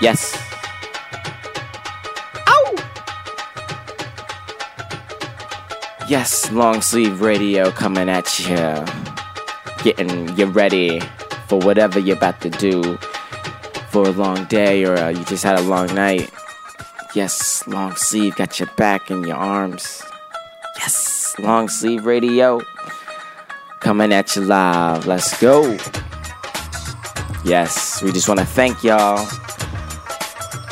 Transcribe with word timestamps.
Yes. 0.00 0.34
Ow! 2.48 2.74
Yes, 6.08 6.50
long 6.52 6.80
sleeve 6.80 7.20
radio 7.20 7.70
coming 7.70 8.08
at 8.08 8.38
you. 8.38 8.84
Getting 9.84 10.34
you 10.38 10.46
ready 10.46 11.00
for 11.48 11.58
whatever 11.58 11.98
you're 11.98 12.16
about 12.16 12.40
to 12.40 12.48
do 12.48 12.96
for 13.90 14.06
a 14.06 14.12
long 14.12 14.46
day 14.46 14.84
or 14.86 14.96
uh, 14.96 15.10
you 15.10 15.22
just 15.24 15.44
had 15.44 15.58
a 15.58 15.62
long 15.62 15.94
night. 15.94 16.30
Yes, 17.14 17.66
long 17.66 17.94
sleeve 17.96 18.36
got 18.36 18.58
your 18.58 18.70
back 18.76 19.10
and 19.10 19.26
your 19.26 19.36
arms. 19.36 20.02
Yes, 20.78 21.34
long 21.38 21.68
sleeve 21.68 22.06
radio 22.06 22.62
coming 23.80 24.14
at 24.14 24.34
you 24.34 24.42
live. 24.42 25.06
Let's 25.06 25.38
go. 25.38 25.76
Yes, 27.44 28.02
we 28.02 28.12
just 28.12 28.28
want 28.28 28.40
to 28.40 28.46
thank 28.46 28.82
y'all 28.82 29.26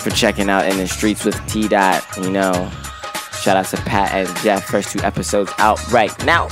for 0.08 0.16
checking 0.16 0.48
out 0.48 0.66
In 0.66 0.78
the 0.78 0.86
Streets 0.86 1.24
with 1.24 1.36
T 1.48 1.68
Dot. 1.68 2.04
You 2.20 2.30
know, 2.30 2.52
shout 3.40 3.56
out 3.56 3.66
to 3.66 3.76
Pat 3.78 4.12
and 4.12 4.28
Jeff. 4.38 4.64
First 4.64 4.92
two 4.92 5.00
episodes 5.00 5.52
out 5.58 5.80
right 5.92 6.12
now. 6.24 6.48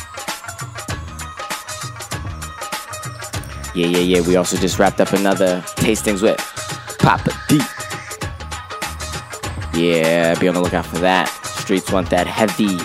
Yeah, 3.75 3.87
yeah, 3.87 3.99
yeah. 3.99 4.21
We 4.27 4.37
also 4.37 4.57
just 4.57 4.79
wrapped 4.79 5.01
up 5.01 5.13
another 5.13 5.61
Tastings 5.77 6.23
with 6.23 6.39
Papa 6.99 7.33
D. 7.49 7.61
Yeah, 9.79 10.35
be 10.39 10.49
on 10.49 10.55
the 10.55 10.61
lookout 10.61 10.87
for 10.87 10.99
that. 10.99 11.29
Streets 11.45 11.91
want 11.93 12.11
that 12.11 12.27
heavy. 12.27 12.79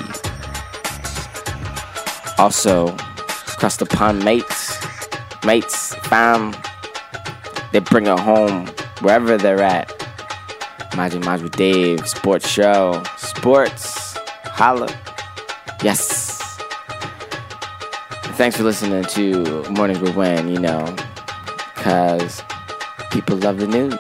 Also, 2.37 2.87
across 3.53 3.77
the 3.77 3.85
pond 3.85 4.25
mates, 4.25 4.77
mates, 5.45 5.95
fam, 5.95 6.55
they 7.71 7.79
bring 7.79 8.07
it 8.07 8.19
home 8.19 8.67
wherever 9.01 9.37
they're 9.37 9.61
at. 9.61 10.00
Maji 10.91 11.23
Maj 11.23 11.41
with 11.41 11.55
Dave, 11.55 12.07
sports 12.07 12.47
show, 12.47 13.01
sports, 13.17 14.17
holla. 14.43 14.87
Yes. 15.83 16.39
Thanks 18.35 18.57
for 18.57 18.63
listening 18.63 19.03
to 19.05 19.63
Mornings 19.69 19.99
with 19.99 20.15
Wen, 20.15 20.47
you 20.49 20.59
know, 20.59 20.95
because 21.75 22.43
people 23.11 23.37
love 23.37 23.57
the 23.57 23.67
news. 23.67 23.99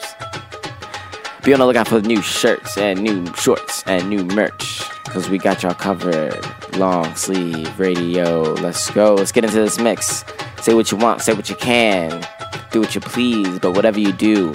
Be 1.43 1.53
on 1.53 1.59
the 1.59 1.65
lookout 1.65 1.87
for 1.87 2.01
new 2.01 2.21
shirts 2.21 2.77
and 2.77 3.01
new 3.01 3.25
shorts 3.33 3.83
and 3.87 4.09
new 4.09 4.23
merch 4.23 4.83
because 5.05 5.29
we 5.29 5.37
got 5.37 5.63
y'all 5.63 5.73
covered. 5.73 6.39
Long 6.77 7.13
sleeve 7.15 7.79
radio. 7.79 8.53
Let's 8.53 8.89
go. 8.91 9.15
Let's 9.15 9.31
get 9.31 9.43
into 9.43 9.57
this 9.57 9.79
mix. 9.79 10.23
Say 10.61 10.73
what 10.75 10.91
you 10.91 10.97
want, 10.97 11.21
say 11.21 11.33
what 11.33 11.49
you 11.49 11.55
can, 11.55 12.25
do 12.71 12.79
what 12.79 12.93
you 12.93 13.01
please, 13.01 13.57
but 13.57 13.71
whatever 13.71 13.99
you 13.99 14.13
do, 14.13 14.53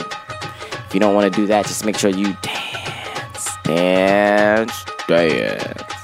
if 0.86 0.94
you 0.94 1.00
don't 1.00 1.14
want 1.14 1.32
to 1.32 1.40
do 1.40 1.46
that, 1.48 1.66
just 1.66 1.84
make 1.84 1.98
sure 1.98 2.10
you 2.10 2.36
dance, 2.42 3.48
dance, 3.64 4.84
dance. 5.08 5.95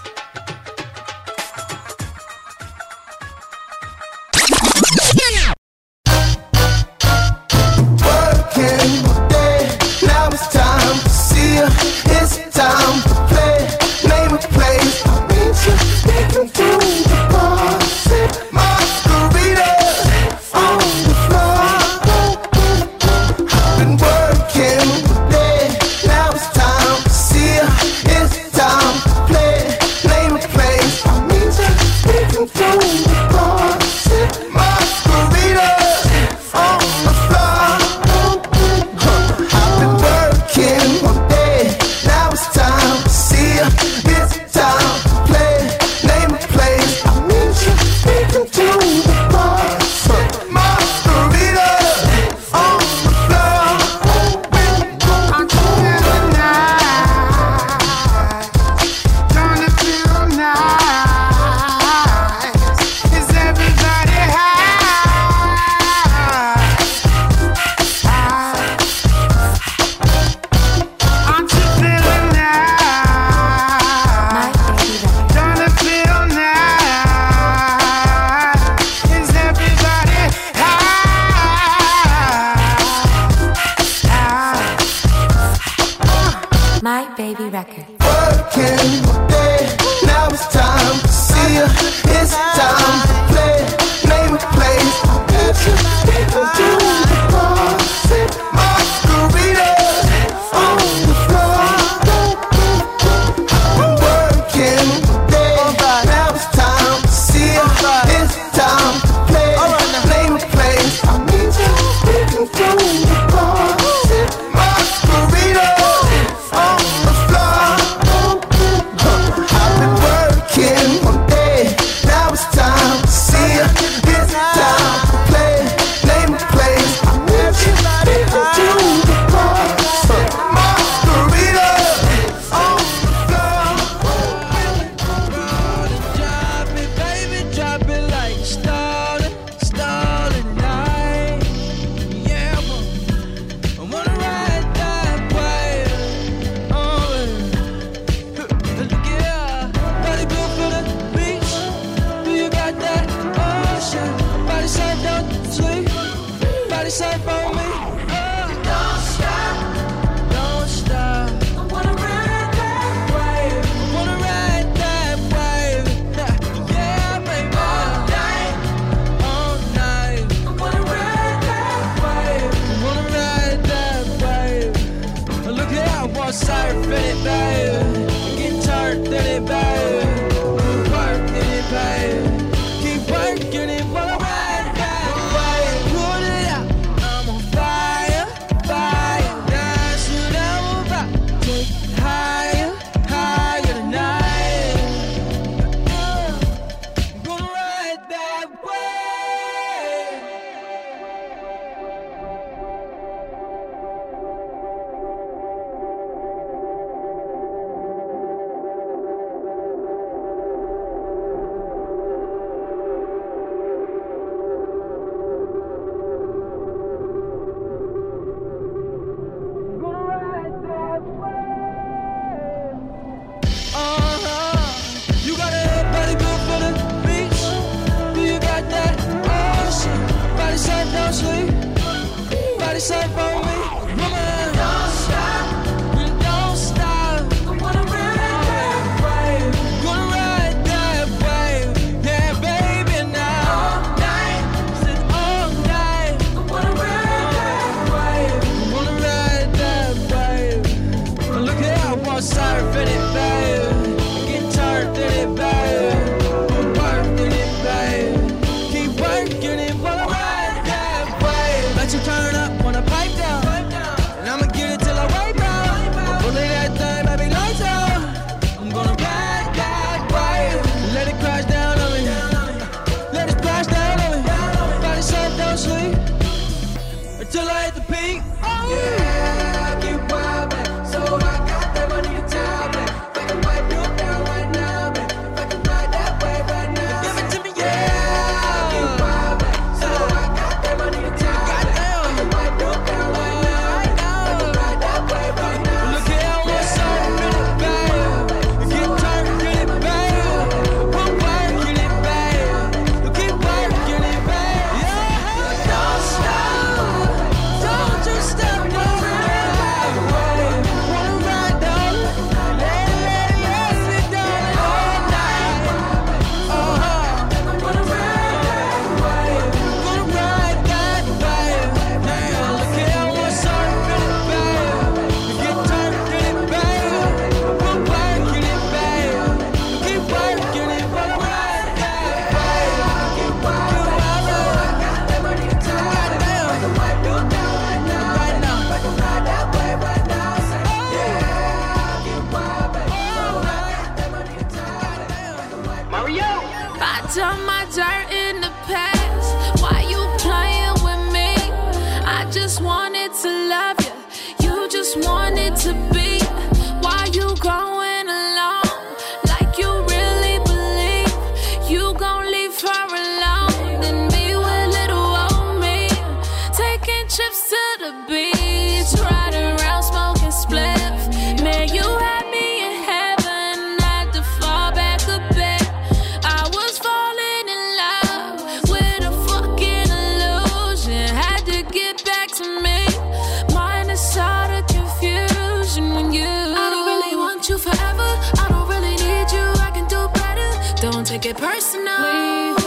It 391.85 391.89
personal. 391.89 392.62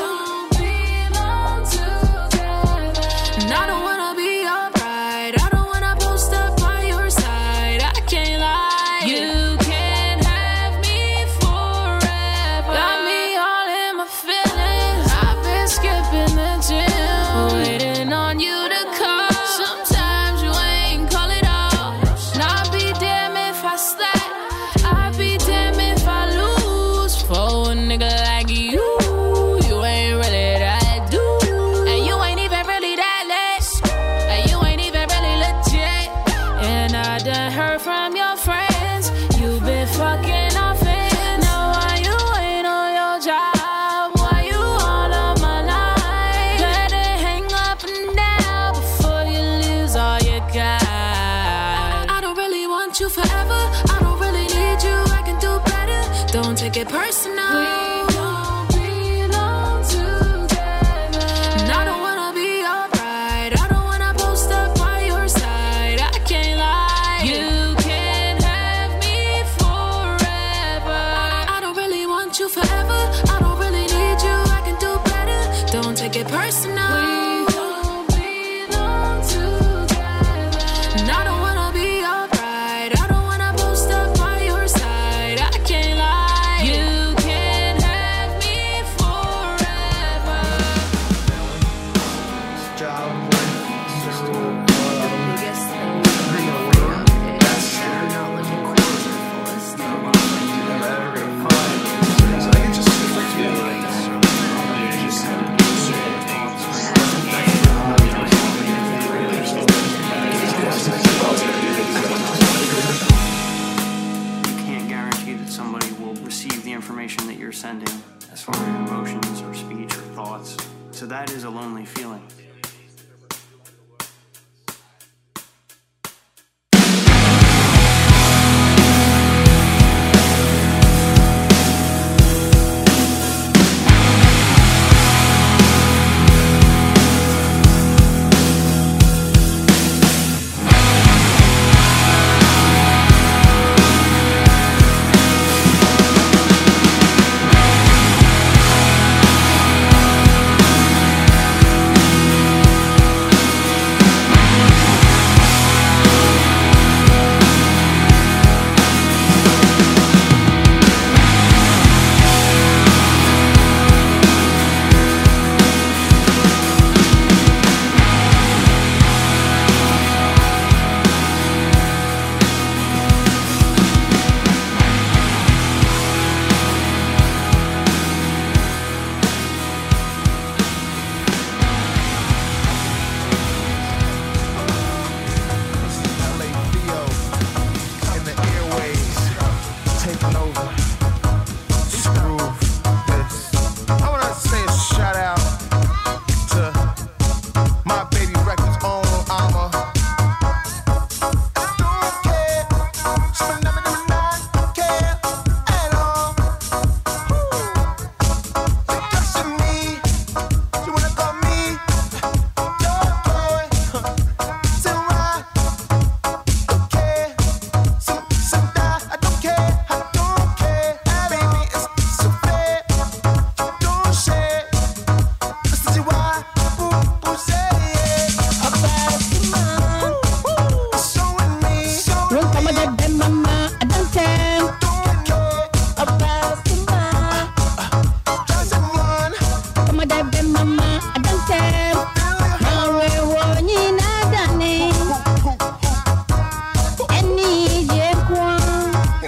You 92.98 93.12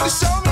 show 0.09 0.41
me. 0.41 0.46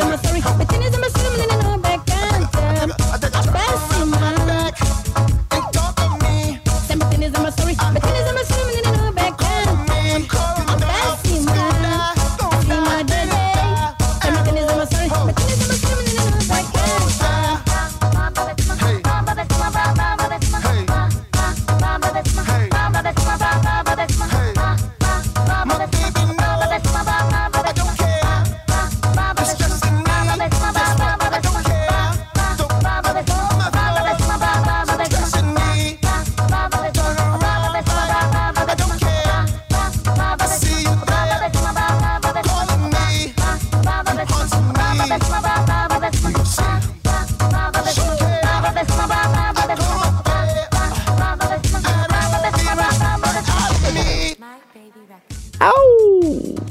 I'm 0.00 0.12
a 0.12 0.18
furry. 0.18 0.97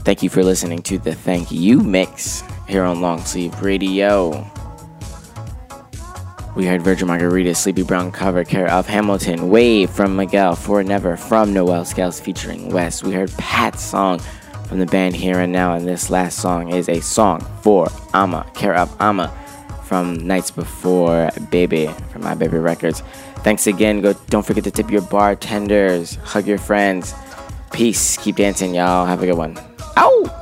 Thank 0.07 0.23
you 0.23 0.29
for 0.29 0.41
listening 0.41 0.81
to 0.83 0.97
the 0.97 1.13
Thank 1.13 1.51
You 1.51 1.81
Mix 1.81 2.41
here 2.65 2.85
on 2.85 3.01
Long 3.01 3.19
Sleeve 3.19 3.61
Radio. 3.61 4.49
We 6.55 6.65
heard 6.65 6.81
Virgin 6.81 7.09
Margarita's 7.09 7.57
Sleepy 7.57 7.83
Brown 7.83 8.13
cover 8.13 8.45
care 8.45 8.71
of 8.71 8.87
Hamilton, 8.87 9.49
Wave 9.49 9.89
from 9.89 10.15
Miguel, 10.15 10.55
For 10.55 10.81
Never 10.81 11.17
from 11.17 11.53
Noel 11.53 11.83
Scales 11.83 12.21
featuring 12.21 12.71
West. 12.71 13.03
We 13.03 13.11
heard 13.11 13.33
Pat's 13.33 13.83
song 13.83 14.19
from 14.69 14.79
the 14.79 14.85
band 14.85 15.13
Here 15.13 15.39
and 15.39 15.51
Now, 15.51 15.73
and 15.73 15.85
this 15.85 16.09
last 16.09 16.39
song 16.39 16.73
is 16.73 16.87
a 16.87 17.01
song 17.01 17.41
for 17.61 17.89
Ama, 18.13 18.49
care 18.55 18.75
of 18.75 18.95
Ama 19.01 19.27
from 19.83 20.25
Nights 20.25 20.51
Before 20.51 21.31
Baby 21.51 21.87
from 22.13 22.23
My 22.23 22.33
Baby 22.33 22.59
Records. 22.59 23.01
Thanks 23.39 23.67
again. 23.67 23.99
Go 23.99 24.13
don't 24.29 24.45
forget 24.45 24.63
to 24.63 24.71
tip 24.71 24.89
your 24.89 25.01
bartenders, 25.01 26.15
hug 26.15 26.47
your 26.47 26.59
friends. 26.59 27.13
Peace. 27.73 28.15
Keep 28.15 28.37
dancing, 28.37 28.73
y'all. 28.73 29.05
Have 29.05 29.21
a 29.21 29.25
good 29.25 29.37
one. 29.37 29.57
Ow! 29.99 30.36